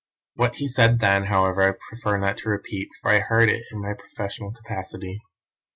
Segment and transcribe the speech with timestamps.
[0.33, 3.83] What he said then, however, I prefer not to repeat, for I heard it in
[3.83, 5.21] my professional capacity.